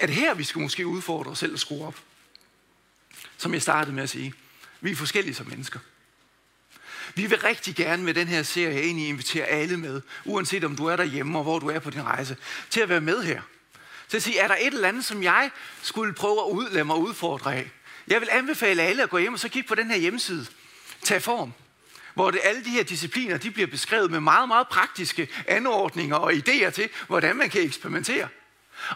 [0.00, 2.00] Er det her, vi skal måske udfordre os selv og skrue op?
[3.38, 4.34] Som jeg startede med at sige.
[4.80, 5.78] Vi er forskellige som mennesker.
[7.14, 10.86] Vi vil rigtig gerne med den her serie egentlig invitere alle med, uanset om du
[10.86, 12.36] er derhjemme og hvor du er på din rejse,
[12.70, 13.42] til at være med her.
[14.08, 15.50] Til at sige, er der et eller andet, som jeg
[15.82, 17.70] skulle prøve at udlæmme lade udfordre af?
[18.08, 20.46] Jeg vil anbefale alle at gå hjem og så kigge på den her hjemmeside.
[21.02, 21.52] Tag form.
[22.14, 26.32] Hvor det, alle de her discipliner, de bliver beskrevet med meget, meget praktiske anordninger og
[26.32, 28.28] idéer til, hvordan man kan eksperimentere.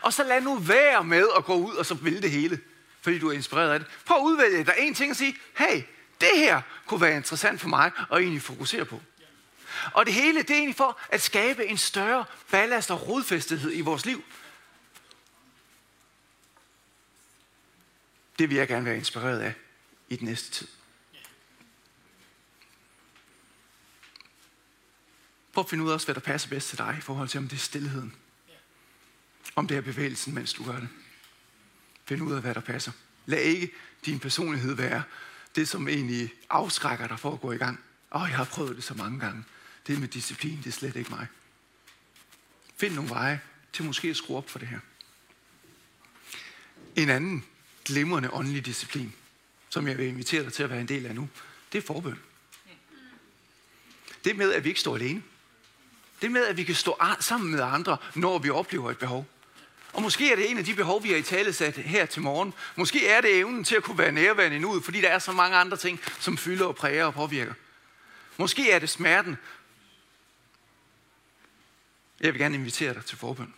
[0.00, 2.60] Og så lad nu være med at gå ud og så vælge det hele,
[3.02, 3.88] fordi du er inspireret af det.
[4.04, 5.82] Prøv at udvælge dig en ting og sige, hey,
[6.20, 9.00] det her kunne være interessant for mig at egentlig fokusere på.
[9.92, 13.80] Og det hele, det er egentlig for at skabe en større ballast og rodfæstethed i
[13.80, 14.24] vores liv.
[18.38, 19.54] Det vil jeg gerne være inspireret af
[20.08, 20.68] i den næste tid.
[25.52, 27.48] Prøv at finde ud af, hvad der passer bedst til dig i forhold til, om
[27.48, 28.14] det er stillheden.
[29.56, 30.88] Om det er bevægelsen, mens du gør det.
[32.12, 32.92] Find ud af, hvad der passer.
[33.26, 33.72] Lad ikke
[34.06, 35.02] din personlighed være
[35.56, 37.80] det, som egentlig afskrækker dig for at gå i gang.
[38.14, 39.44] Åh, oh, jeg har prøvet det så mange gange.
[39.86, 41.26] Det med disciplin, det er slet ikke mig.
[42.76, 43.40] Find nogle veje
[43.72, 44.78] til måske at skrue op for det her.
[46.96, 47.44] En anden
[47.84, 49.12] glimrende åndelig disciplin,
[49.68, 51.28] som jeg vil invitere dig til at være en del af nu,
[51.72, 52.18] det er forbøn.
[54.24, 55.22] Det med, at vi ikke står alene.
[56.22, 59.26] Det med, at vi kan stå sammen med andre, når vi oplever et behov.
[59.92, 62.22] Og måske er det en af de behov, vi har i tale sat her til
[62.22, 62.54] morgen.
[62.76, 65.56] Måske er det evnen til at kunne være nærværende nu, fordi der er så mange
[65.56, 67.54] andre ting, som fylder og præger og påvirker.
[68.36, 69.36] Måske er det smerten.
[72.20, 73.54] Jeg vil gerne invitere dig til forbøn.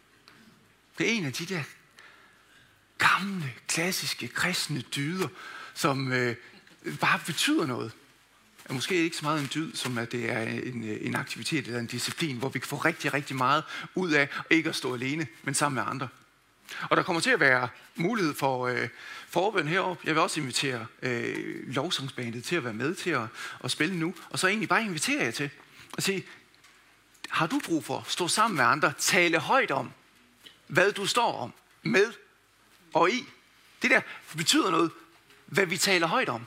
[0.98, 1.62] Det er en af de der
[2.98, 5.28] gamle, klassiske, kristne dyder,
[5.74, 6.36] som øh,
[7.00, 7.92] bare betyder noget.
[8.64, 11.66] Er måske ikke så meget en dyd, som at det er en, øh, en aktivitet
[11.66, 14.94] eller en disciplin, hvor vi kan få rigtig, rigtig meget ud af ikke at stå
[14.94, 16.08] alene, men sammen med andre.
[16.90, 18.88] Og der kommer til at være mulighed for øh,
[19.28, 20.02] forbøn heroppe.
[20.06, 23.26] Jeg vil også invitere øh, lovsangsbandet til at være med til at,
[23.64, 24.14] at spille nu.
[24.30, 25.50] Og så egentlig bare invitere jer til
[25.96, 26.26] at sige,
[27.30, 29.90] har du brug for at stå sammen med andre, tale højt om,
[30.66, 32.12] hvad du står om, med
[32.94, 33.24] og i.
[33.82, 34.00] Det der
[34.36, 34.90] betyder noget,
[35.46, 36.46] hvad vi taler højt om.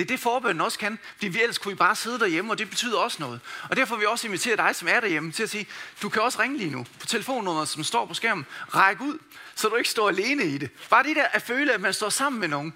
[0.00, 2.58] Det er det forbønden også kan, fordi vi ellers kunne vi bare sidde derhjemme, og
[2.58, 3.40] det betyder også noget.
[3.70, 5.66] Og derfor vil vi også invitere dig, som er derhjemme, til at sige,
[6.02, 8.46] du kan også ringe lige nu på telefonnummeret, som står på skærmen.
[8.74, 9.18] Ræk ud,
[9.54, 10.70] så du ikke står alene i det.
[10.90, 12.74] Bare det der at føle, at man står sammen med nogen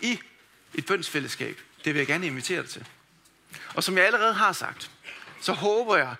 [0.00, 0.18] i
[0.74, 2.86] et bønsfællesskab, det vil jeg gerne invitere dig til.
[3.74, 4.90] Og som jeg allerede har sagt,
[5.40, 6.14] så håber jeg,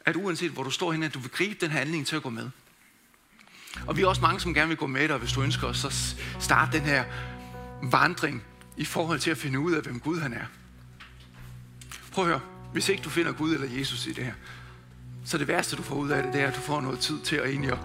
[0.00, 2.30] at uanset hvor du står henne, at du vil gribe den handling til at gå
[2.30, 2.50] med.
[3.86, 5.84] Og vi er også mange, som gerne vil gå med dig, hvis du ønsker os
[5.84, 7.04] at starte den her
[7.82, 8.44] vandring
[8.76, 10.44] i forhold til at finde ud af, hvem Gud han er.
[12.12, 12.40] Prøv at høre.
[12.72, 14.32] Hvis ikke du finder Gud eller Jesus i det her,
[15.24, 17.20] så det værste, du får ud af det, det er, at du får noget tid
[17.20, 17.78] til at, egentlig at,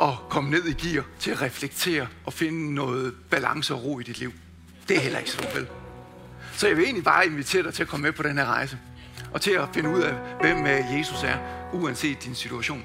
[0.00, 4.02] at komme ned i gear, til at reflektere og finde noget balance og ro i
[4.02, 4.32] dit liv.
[4.88, 5.66] Det er heller ikke så vel.
[6.52, 8.78] Så jeg vil egentlig bare invitere dig til at komme med på den her rejse.
[9.32, 11.38] Og til at finde ud af, hvem øh, Jesus er,
[11.72, 12.84] uanset din situation.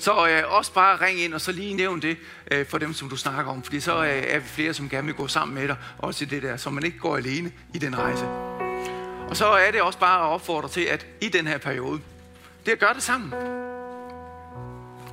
[0.00, 2.16] Så øh, også bare ring ind og så lige nævn det
[2.50, 3.62] øh, for dem, som du snakker om.
[3.62, 6.28] Fordi så øh, er vi flere, som gerne vil gå sammen med dig, også i
[6.28, 8.24] det der, så man ikke går alene i den rejse.
[9.28, 12.00] Og så er det også bare at opfordre til, at i den her periode,
[12.64, 13.34] det er at gøre det sammen.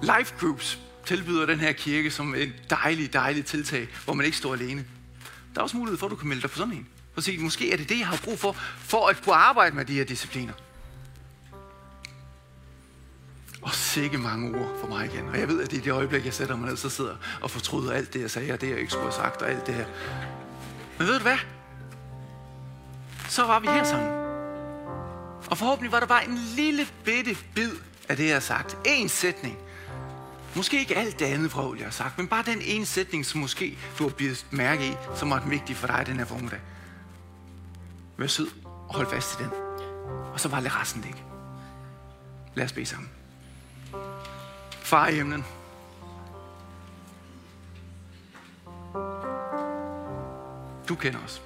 [0.01, 4.53] Life groups tilbyder den her kirke som et dejligt, dejligt tiltag, hvor man ikke står
[4.53, 4.85] alene.
[5.53, 6.87] Der er også mulighed for, at du kan melde dig på sådan en.
[7.13, 9.75] For at sige, måske er det det, jeg har brug for, for at kunne arbejde
[9.75, 10.53] med de her discipliner.
[13.61, 15.27] Og sikke mange ord for mig igen.
[15.27, 17.51] Og jeg ved, at det er det øjeblik, jeg sætter mig ned, så sidder og
[17.51, 19.75] fortryder alt det, jeg sagde, og det, jeg ikke skulle have sagt, og alt det
[19.75, 19.85] her.
[20.97, 21.37] Men ved du hvad?
[23.29, 24.09] Så var vi her sammen.
[25.49, 27.71] Og forhåbentlig var der bare en lille bitte bid
[28.09, 28.77] af det, jeg har sagt.
[28.85, 29.57] En sætning.
[30.55, 33.41] Måske ikke alt det andet vrøvl, jeg har sagt, men bare den ene sætning, som
[33.41, 36.59] måske du har bidt mærke i, som var den vigtige for dig den her formiddag.
[38.17, 39.51] Vær sød og hold fast i den.
[40.33, 41.23] Og så var det resten ikke.
[42.55, 43.09] Lad os bede sammen.
[44.87, 45.45] Far i himlen.
[50.89, 51.41] Du kender os.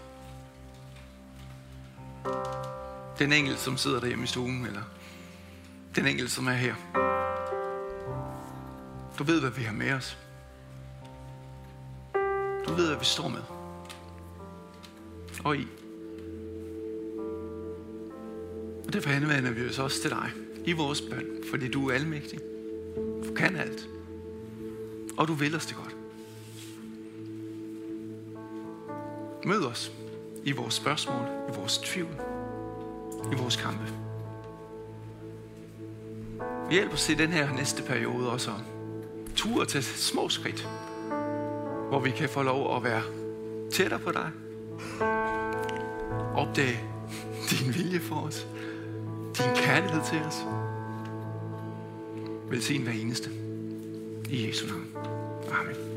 [3.20, 4.82] Den engel, som sidder derhjemme i stuen, eller
[5.96, 6.76] den engel, som er her.
[9.20, 10.18] Du ved, hvad vi har med os.
[12.68, 13.44] Du ved, hvad vi står med.
[15.44, 15.68] Og i.
[18.88, 20.32] Og derfor henvender vi os også til dig
[20.66, 22.51] i vores bøn, fordi du er almægtig.
[23.42, 23.90] Kan alt.
[25.18, 25.96] Og du vil os det godt.
[29.46, 29.92] Mød os
[30.44, 32.16] i vores spørgsmål, i vores tvivl,
[33.32, 33.94] i vores kampe.
[36.72, 38.52] Hjælp os i den her næste periode også
[39.36, 40.70] tur til små skridt,
[41.90, 43.02] hvor vi kan få lov at være
[43.72, 44.32] tættere på dig.
[46.36, 46.80] Opdage
[47.50, 48.48] din vilje for os.
[49.38, 50.46] Din kærlighed til os.
[52.52, 53.30] Velsign hver eneste.
[54.30, 54.88] I Jesu navn.
[55.52, 55.91] Amen.